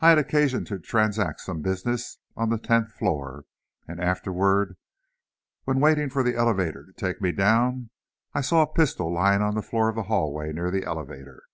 [0.00, 3.44] I had occasion to transact some business on the tenth floor,
[3.86, 4.76] and afterward,
[5.66, 7.90] when waiting for the elevator to take me down,
[8.34, 11.44] I saw a pistol lying on the floor of the hallway near the elevator.